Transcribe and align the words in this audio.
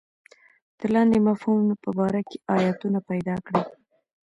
د 0.79 0.81
لاندې 0.93 1.17
مفهومونو 1.27 1.73
په 1.83 1.89
باره 1.97 2.21
کې 2.29 2.37
ایتونه 2.57 2.99
پیدا 3.09 3.35
کړئ. 3.45 3.63